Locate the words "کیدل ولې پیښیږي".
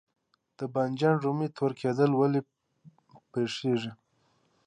1.81-3.91